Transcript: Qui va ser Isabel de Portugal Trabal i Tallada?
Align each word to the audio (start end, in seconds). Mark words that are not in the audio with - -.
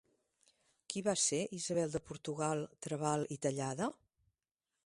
Qui 0.93 1.03
va 1.07 1.13
ser 1.25 1.41
Isabel 1.59 1.93
de 1.97 2.03
Portugal 2.13 2.67
Trabal 2.87 3.29
i 3.37 3.41
Tallada? 3.47 3.95